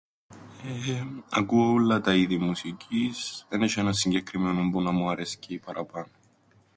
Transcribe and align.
Εεεμ... 0.65 1.21
ακούω 1.31 1.71
ούλλα 1.71 2.01
τα 2.01 2.13
είδη 2.15 2.37
μουσικής, 2.37 3.45
εν 3.49 3.61
έσ̆ει 3.61 3.77
έναν 3.79 3.93
συγκεκριμένον, 3.93 4.71
που 4.71 4.81
να 4.81 4.91
μου 4.91 5.09
αρέσκει 5.09 5.57
παραπάνω. 5.57 6.09